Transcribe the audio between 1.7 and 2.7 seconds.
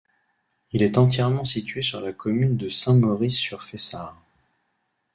sur la commune de